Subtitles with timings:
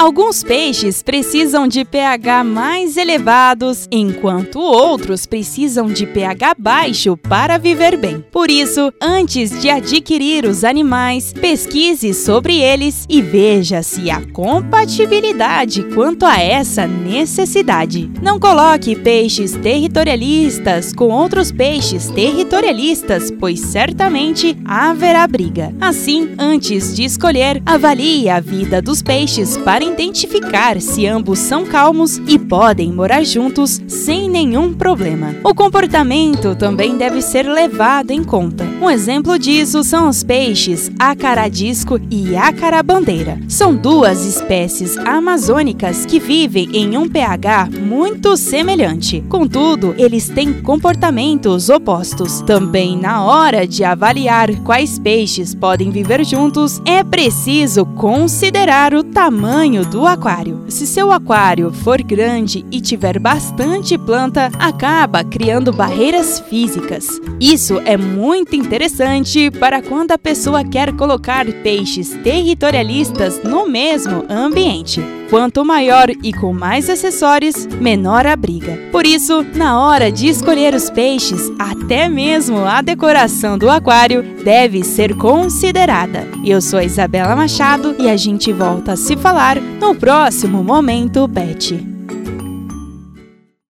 [0.00, 7.98] Alguns peixes precisam de pH mais elevados, enquanto outros precisam de pH baixo para viver
[7.98, 8.24] bem.
[8.32, 15.82] Por isso, antes de adquirir os animais, pesquise sobre eles e veja se há compatibilidade
[15.94, 18.10] quanto a essa necessidade.
[18.22, 25.74] Não coloque peixes territorialistas com outros peixes territorialistas, pois certamente haverá briga.
[25.78, 32.18] Assim, antes de escolher, avalie a vida dos peixes para identificar se ambos são calmos
[32.26, 35.34] e podem morar juntos sem nenhum problema.
[35.44, 38.69] O comportamento também deve ser levado em conta.
[38.80, 43.38] Um exemplo disso são os peixes acaradisco e acarabandeira.
[43.46, 49.22] São duas espécies amazônicas que vivem em um pH muito semelhante.
[49.28, 52.40] Contudo, eles têm comportamentos opostos.
[52.40, 59.84] Também na hora de avaliar quais peixes podem viver juntos, é preciso considerar o tamanho
[59.84, 60.64] do aquário.
[60.68, 67.20] Se seu aquário for grande e tiver bastante planta, acaba criando barreiras físicas.
[67.38, 75.02] Isso é muito interessante para quando a pessoa quer colocar peixes territorialistas no mesmo ambiente.
[75.28, 78.78] Quanto maior e com mais acessórios, menor a briga.
[78.92, 84.84] Por isso, na hora de escolher os peixes, até mesmo a decoração do aquário deve
[84.84, 86.28] ser considerada.
[86.44, 91.99] Eu sou Isabela Machado e a gente volta a se falar no próximo Momento Pet.